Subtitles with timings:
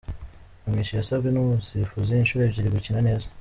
[0.63, 3.27] Kamichi yasabwe numusifuzi inshuro ebyiri gukina neza.